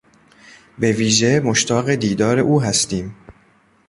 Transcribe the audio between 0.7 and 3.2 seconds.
به ویژه مشتاق دیدار او هستیم.